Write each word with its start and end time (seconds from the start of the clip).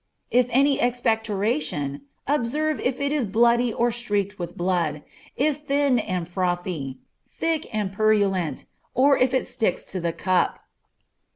If 0.31 0.47
any 0.49 0.79
expectoration, 0.81 2.01
observe 2.25 2.79
if 2.79 2.99
it 2.99 3.11
is 3.11 3.27
bloody 3.27 3.71
or 3.71 3.91
streaked 3.91 4.39
with 4.39 4.57
blood, 4.57 5.03
if 5.37 5.57
thin 5.57 5.99
and 5.99 6.27
frothy, 6.27 6.97
thick 7.29 7.67
and 7.71 7.93
purulent, 7.93 8.65
or 8.95 9.15
if 9.15 9.31
it 9.35 9.45
sticks 9.45 9.85
to 9.93 9.99
the 9.99 10.11
cup. 10.11 10.57